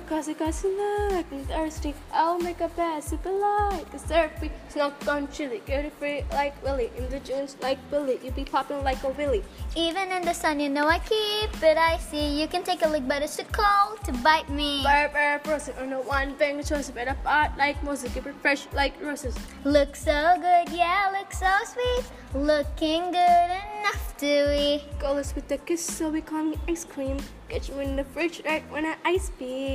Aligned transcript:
Cause 0.00 0.26
it 0.26 0.38
got 0.38 0.54
like 1.12 1.30
and 1.30 1.46
thirsty. 1.46 1.94
I'll 2.14 2.38
make 2.38 2.60
a 2.60 2.68
bed 2.68 3.04
super 3.04 3.30
light. 3.30 3.84
Cause 3.90 4.02
surfy, 4.02 4.50
snuck 4.70 5.06
on 5.06 5.28
chili. 5.30 5.60
Get 5.66 5.84
it 5.84 5.92
free 5.98 6.24
like 6.32 6.54
Willy. 6.64 6.90
In 6.96 7.10
the 7.10 7.20
jeans 7.20 7.58
like 7.60 7.78
Billy. 7.90 8.18
You 8.24 8.30
be 8.30 8.44
popping 8.44 8.82
like 8.82 9.02
a 9.04 9.10
Willy. 9.10 9.44
Even 9.76 10.10
in 10.10 10.22
the 10.22 10.32
sun, 10.32 10.60
you 10.60 10.70
know 10.70 10.88
I 10.88 10.98
keep 10.98 11.62
it 11.62 11.76
icy. 11.76 12.16
You 12.16 12.48
can 12.48 12.62
take 12.62 12.82
a 12.82 12.88
lick, 12.88 13.06
but 13.06 13.22
it's 13.22 13.36
too 13.36 13.44
cold 13.52 14.02
to 14.04 14.12
bite 14.24 14.48
me. 14.48 14.82
Burr, 14.82 15.10
burr, 15.12 15.40
frozen 15.44 15.74
on 15.78 15.90
the 15.90 15.96
one 15.96 16.36
thing. 16.36 16.62
Choice 16.64 16.90
better 16.90 17.16
part 17.22 17.50
like 17.58 17.82
Moses. 17.84 18.14
Keep 18.14 18.26
it 18.28 18.34
fresh 18.40 18.66
like 18.72 18.94
roses. 19.02 19.36
Look 19.64 19.94
so 19.94 20.36
good, 20.40 20.74
yeah, 20.74 21.12
look 21.12 21.32
so 21.34 21.52
sweet. 21.66 22.04
Looking 22.34 23.10
good 23.10 23.50
enough 23.76 24.16
to 24.18 24.58
eat. 24.58 24.84
Girls 24.98 25.34
with 25.34 25.48
the 25.48 25.58
kiss, 25.58 25.84
so 25.84 26.08
we 26.08 26.22
call 26.22 26.44
me 26.44 26.56
ice 26.66 26.84
cream. 26.84 27.18
Get 27.48 27.68
you 27.68 27.78
in 27.80 27.96
the 27.96 28.04
fridge 28.04 28.40
right 28.46 28.64
when 28.70 28.86
I 28.86 28.96
ice 29.04 29.30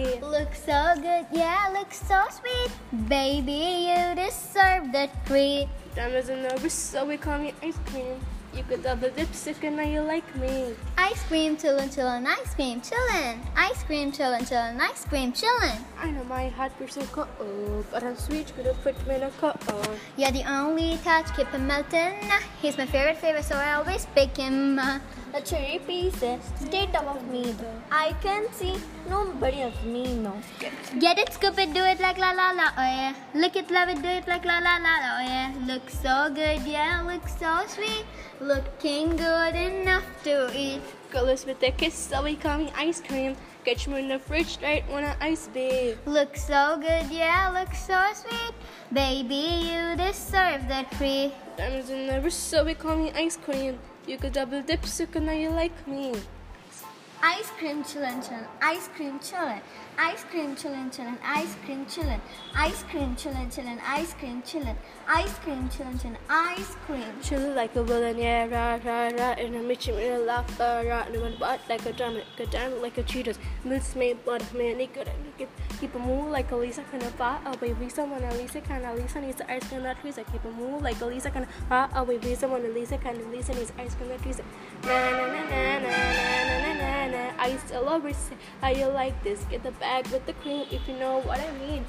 beat. 0.07 0.21
Look 0.23 0.53
so 0.53 0.93
good, 0.95 1.25
yeah, 1.31 1.69
look 1.73 1.93
so 1.93 2.23
sweet. 2.29 2.71
Baby, 3.07 3.89
you 3.89 4.15
deserve 4.15 4.91
the 4.91 5.09
treat. 5.25 5.67
Diamonds 5.95 6.29
in 6.29 6.43
the 6.43 6.69
so 6.69 7.05
we 7.05 7.17
call 7.17 7.39
me 7.39 7.53
ice 7.61 7.77
cream. 7.87 8.19
You 8.53 8.63
could 8.63 8.81
double 8.83 9.09
dipstick 9.09 9.63
and 9.63 9.77
now 9.77 9.83
you 9.83 10.01
like 10.01 10.35
me. 10.35 10.73
Ice 10.97 11.23
cream 11.25 11.57
chillin', 11.57 11.89
chillin', 11.93 12.25
ice 12.25 12.55
cream 12.55 12.81
chillin'. 12.81 13.37
Ice 13.55 13.83
cream 13.83 14.11
chillin', 14.11 14.41
chillin', 14.49 14.79
ice 14.79 15.05
cream 15.05 15.31
chillin'. 15.31 15.77
I 15.99 16.11
know 16.11 16.23
my 16.23 16.47
heart 16.49 16.77
person 16.79 17.05
cold, 17.07 17.85
but 17.91 18.03
I'm 18.03 18.15
sweet, 18.15 18.51
could 18.55 18.65
have 18.65 18.81
put 18.81 18.95
me 19.07 19.15
in 19.15 19.23
a 19.23 19.29
cold. 19.39 19.57
Oh. 19.67 19.95
You're 20.17 20.31
the 20.31 20.43
only 20.51 20.97
touch, 21.03 21.35
keep 21.35 21.47
him 21.47 21.67
melting. 21.67 22.15
He's 22.61 22.77
my 22.77 22.85
favorite 22.85 23.17
favorite, 23.17 23.45
so 23.45 23.55
I 23.55 23.73
always 23.73 24.07
pick 24.15 24.35
him. 24.35 24.79
The 25.33 25.41
cherry 25.41 25.79
pieces 25.85 26.41
stay 26.55 26.87
top 26.87 27.05
of 27.15 27.27
me 27.29 27.51
though. 27.51 27.81
I 27.91 28.15
can 28.23 28.51
see 28.53 28.75
nobody 29.09 29.61
of 29.61 29.85
me 29.85 30.15
no. 30.15 30.33
Get 30.99 31.19
it, 31.19 31.33
scoop 31.33 31.59
it, 31.59 31.73
do 31.73 31.83
it 31.83 31.99
like 31.99 32.17
la 32.17 32.31
la 32.31 32.51
la, 32.51 32.71
oh 32.77 32.81
yeah. 32.81 33.13
Look 33.35 33.55
it, 33.55 33.69
love 33.69 33.89
it, 33.89 34.01
do 34.01 34.07
it 34.07 34.27
like 34.27 34.45
la 34.45 34.59
la 34.59 34.77
la, 34.77 34.95
oh 35.13 35.21
yeah. 35.21 35.53
Look 35.67 35.89
so 35.89 36.31
good, 36.33 36.61
yeah, 36.63 37.03
look 37.05 37.27
so 37.27 37.67
sweet. 37.67 38.05
Looking 38.39 39.17
good 39.17 39.53
enough 39.53 40.05
to 40.23 40.49
eat. 40.55 40.79
Girls 41.11 41.45
with 41.45 41.59
the 41.59 41.71
kiss, 41.71 41.93
so 41.93 42.23
we 42.23 42.37
call 42.37 42.59
me 42.59 42.71
ice 42.77 43.01
cream. 43.01 43.35
Get 43.65 43.85
you 43.85 43.97
in 43.97 44.07
the 44.07 44.17
fridge 44.17 44.59
right 44.63 44.89
when 44.89 45.03
I 45.03 45.13
ice 45.19 45.49
beat. 45.53 45.97
Look 46.05 46.37
so 46.37 46.77
good, 46.79 47.11
yeah, 47.11 47.51
look 47.51 47.75
so 47.75 47.99
sweet. 48.15 48.55
Baby, 48.93 49.67
you 49.67 49.97
deserve 49.97 50.69
that 50.69 50.89
treat. 50.93 51.33
Diamonds 51.57 51.89
in 51.89 52.07
the 52.07 52.21
wrist, 52.21 52.47
so 52.47 52.63
we 52.63 52.73
call 52.73 52.95
me 52.95 53.11
ice 53.11 53.35
cream. 53.35 53.77
You 54.07 54.17
could 54.17 54.31
double 54.31 54.63
dipstick 54.63 55.17
and 55.17 55.25
now 55.25 55.33
you 55.33 55.49
like 55.49 55.85
me. 55.85 56.13
Ice 57.23 57.49
cream 57.57 57.83
chillin' 57.83 58.21
chillin', 58.21 58.45
ice 58.61 58.89
cream 58.95 59.19
chillin', 59.19 59.59
ice 59.97 60.23
cream 60.25 60.55
chillin' 60.55 60.91
chillin', 60.91 61.17
ice 61.23 61.55
cream 61.65 61.83
chillin', 61.87 62.21
ice 62.55 62.83
cream 62.83 63.15
chillin' 63.15 63.49
chillin', 63.49 63.79
ice 63.83 64.13
cream 64.13 64.41
chillin', 64.43 64.75
ice 65.07 65.39
cream 65.39 65.67
chillin' 65.69 65.99
chillin', 65.99 66.17
ice 66.29 66.75
cream. 66.85 67.03
Chill 67.23 67.53
like 67.53 67.75
a 67.75 67.81
yeah, 68.15 68.45
rah, 68.45 68.79
rah, 68.85 69.07
rah. 69.17 69.33
And 69.33 69.55
I'm 69.55 69.71
itching 69.71 69.97
in 69.97 70.13
a 70.13 70.19
laugh, 70.19 70.59
rah. 70.59 71.05
And 71.07 71.15
I'm 71.15 71.39
butt 71.39 71.59
like 71.67 71.83
a 71.87 71.93
diamond, 71.93 72.25
a 72.37 72.45
diamond, 72.45 72.83
like 72.83 72.99
a 72.99 73.03
cheetahs. 73.03 73.39
Moods 73.63 73.95
made 73.95 74.23
blood, 74.23 74.43
man, 74.53 74.77
they 74.77 74.85
good. 74.85 75.09
Keep, 75.79 75.95
a 75.95 75.99
move 75.99 76.29
like 76.29 76.51
a 76.51 76.55
Lisa, 76.55 76.83
kind 76.91 77.01
of 77.01 77.13
far 77.15 77.39
away. 77.45 77.73
Lisa, 77.79 78.03
when 78.05 78.23
a 78.23 78.33
Lisa, 78.35 78.61
kind 78.61 78.85
of 78.85 78.95
Lisa 78.97 79.21
needs 79.21 79.41
ice 79.41 79.67
cream, 79.67 79.81
not 79.83 79.97
Lisa. 80.03 80.23
Keep 80.23 80.45
a 80.45 80.51
move 80.51 80.83
like 80.83 81.01
a 81.01 81.05
Lisa, 81.05 81.31
kind 81.31 81.45
of 81.45 81.51
far 81.67 81.89
away. 81.95 82.19
Lisa, 82.19 82.47
when 82.47 82.63
a 82.63 82.69
Lisa, 82.69 82.97
kind 82.99 83.17
of 83.19 83.27
Lisa 83.31 83.53
needs 83.53 83.71
ice 83.79 83.95
cream, 83.95 84.09
not 84.09 84.23
Lisa. 84.25 84.43
Na 84.83 85.11
na 85.11 85.25
na 85.27 85.49
na 85.49 85.56
na. 87.81 87.89
I 87.89 87.89
still 87.89 87.89
always 87.89 88.17
say 88.17 88.35
how 88.61 88.69
you 88.69 88.87
like 88.87 89.23
this. 89.23 89.43
Get 89.49 89.63
the 89.63 89.71
bag 89.71 90.07
with 90.07 90.25
the 90.25 90.33
cream 90.33 90.65
if 90.71 90.87
you 90.87 90.95
know 90.97 91.19
what 91.21 91.39
I 91.39 91.51
mean. 91.67 91.85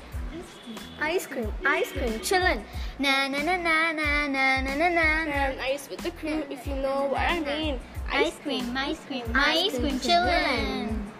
Ice 1.00 1.26
cream, 1.26 1.53
ice 1.65 1.91
cream 1.93 2.21
chillin'. 2.21 2.62
Na 2.99 3.28
na 3.28 3.38
na 3.38 3.56
na 3.56 3.93
na 3.93 4.27
na 4.28 4.60
na 4.60 4.75
na 4.75 4.88
na. 4.88 5.25
And 5.25 5.60
ice 5.60 5.88
with 5.88 6.00
the 6.00 6.10
cream 6.12 6.44
if 6.50 6.66
you 6.66 6.75
know 6.77 7.09
what 7.10 7.21
I 7.21 7.41
mean. 7.41 7.81
Ice 8.12 8.37
cream, 8.43 8.77
ice 8.77 9.00
cream, 9.06 9.25
ice 9.34 9.78
cream 9.78 9.98
chillin'. 10.00 11.17